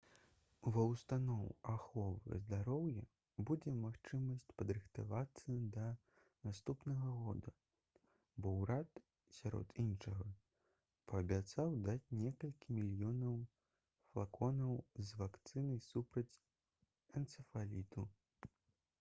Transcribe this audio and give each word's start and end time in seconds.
ва 0.75 0.83
ўстаноў 0.91 1.41
аховы 1.71 2.37
здароўя 2.45 3.03
будзе 3.49 3.73
магчымасць 3.81 4.55
падрыхтавацца 4.61 5.57
да 5.75 5.83
наступнага 6.47 7.11
года 7.27 7.53
бо 8.45 8.53
ўрад 8.61 9.03
сярод 9.41 9.77
іншага 9.85 10.31
паабяцаў 11.13 11.77
даць 11.91 12.09
некалькі 12.25 12.79
мільёнаў 12.81 13.37
флаконаў 14.09 14.75
з 15.11 15.21
вакцынай 15.23 15.85
супраць 15.91 16.41
энцэфаліту 17.23 18.11